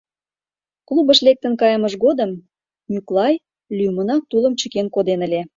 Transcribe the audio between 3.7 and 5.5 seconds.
лӱмынак тулым чыкен коден ыле.